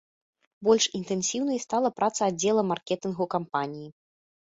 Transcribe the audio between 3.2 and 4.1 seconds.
кампаніі.